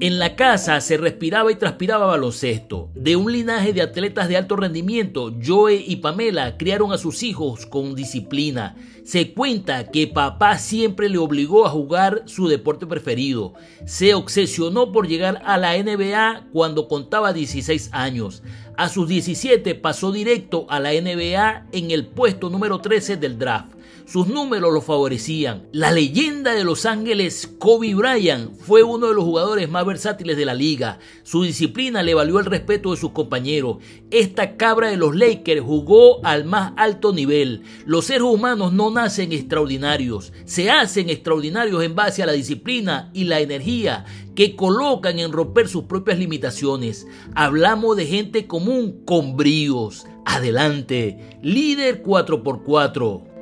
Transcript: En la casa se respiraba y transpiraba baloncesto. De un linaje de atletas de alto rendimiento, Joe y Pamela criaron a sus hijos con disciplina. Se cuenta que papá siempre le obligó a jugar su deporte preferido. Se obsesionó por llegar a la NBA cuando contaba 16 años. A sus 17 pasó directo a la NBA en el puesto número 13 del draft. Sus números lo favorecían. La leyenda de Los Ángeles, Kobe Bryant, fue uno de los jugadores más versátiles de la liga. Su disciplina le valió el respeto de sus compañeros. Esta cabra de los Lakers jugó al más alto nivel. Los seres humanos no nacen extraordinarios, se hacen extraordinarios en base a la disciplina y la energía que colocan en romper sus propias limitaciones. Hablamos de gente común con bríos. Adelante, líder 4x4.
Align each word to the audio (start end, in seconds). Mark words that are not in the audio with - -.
En 0.00 0.20
la 0.20 0.36
casa 0.36 0.80
se 0.80 0.96
respiraba 0.96 1.50
y 1.50 1.56
transpiraba 1.56 2.06
baloncesto. 2.06 2.88
De 2.94 3.16
un 3.16 3.32
linaje 3.32 3.72
de 3.72 3.82
atletas 3.82 4.28
de 4.28 4.36
alto 4.36 4.54
rendimiento, 4.54 5.34
Joe 5.44 5.74
y 5.74 5.96
Pamela 5.96 6.56
criaron 6.56 6.92
a 6.92 6.98
sus 6.98 7.24
hijos 7.24 7.66
con 7.66 7.96
disciplina. 7.96 8.76
Se 9.02 9.32
cuenta 9.32 9.90
que 9.90 10.06
papá 10.06 10.56
siempre 10.58 11.08
le 11.08 11.18
obligó 11.18 11.66
a 11.66 11.70
jugar 11.70 12.22
su 12.26 12.46
deporte 12.46 12.86
preferido. 12.86 13.54
Se 13.86 14.14
obsesionó 14.14 14.92
por 14.92 15.08
llegar 15.08 15.42
a 15.44 15.58
la 15.58 15.76
NBA 15.76 16.46
cuando 16.52 16.86
contaba 16.86 17.32
16 17.32 17.90
años. 17.92 18.44
A 18.76 18.88
sus 18.88 19.08
17 19.08 19.74
pasó 19.74 20.12
directo 20.12 20.66
a 20.68 20.78
la 20.78 20.92
NBA 20.92 21.66
en 21.72 21.90
el 21.90 22.06
puesto 22.06 22.50
número 22.50 22.78
13 22.78 23.16
del 23.16 23.36
draft. 23.36 23.77
Sus 24.10 24.26
números 24.26 24.72
lo 24.72 24.80
favorecían. 24.80 25.68
La 25.70 25.92
leyenda 25.92 26.54
de 26.54 26.64
Los 26.64 26.86
Ángeles, 26.86 27.46
Kobe 27.58 27.94
Bryant, 27.94 28.54
fue 28.56 28.82
uno 28.82 29.08
de 29.08 29.14
los 29.14 29.22
jugadores 29.22 29.68
más 29.68 29.84
versátiles 29.84 30.38
de 30.38 30.46
la 30.46 30.54
liga. 30.54 30.98
Su 31.24 31.42
disciplina 31.42 32.02
le 32.02 32.14
valió 32.14 32.38
el 32.38 32.46
respeto 32.46 32.90
de 32.90 32.96
sus 32.96 33.10
compañeros. 33.10 33.76
Esta 34.10 34.56
cabra 34.56 34.88
de 34.88 34.96
los 34.96 35.14
Lakers 35.14 35.60
jugó 35.60 36.24
al 36.24 36.46
más 36.46 36.72
alto 36.78 37.12
nivel. 37.12 37.64
Los 37.84 38.06
seres 38.06 38.22
humanos 38.22 38.72
no 38.72 38.90
nacen 38.90 39.30
extraordinarios, 39.30 40.32
se 40.46 40.70
hacen 40.70 41.10
extraordinarios 41.10 41.84
en 41.84 41.94
base 41.94 42.22
a 42.22 42.26
la 42.26 42.32
disciplina 42.32 43.10
y 43.12 43.24
la 43.24 43.40
energía 43.40 44.06
que 44.34 44.56
colocan 44.56 45.18
en 45.18 45.32
romper 45.32 45.68
sus 45.68 45.84
propias 45.84 46.18
limitaciones. 46.18 47.06
Hablamos 47.34 47.94
de 47.98 48.06
gente 48.06 48.46
común 48.46 49.02
con 49.04 49.36
bríos. 49.36 50.06
Adelante, 50.24 51.38
líder 51.42 52.02
4x4. 52.02 53.37